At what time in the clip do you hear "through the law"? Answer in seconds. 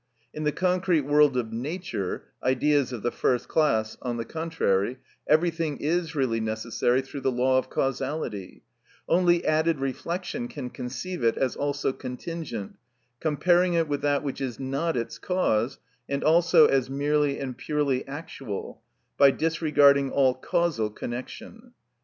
7.03-7.59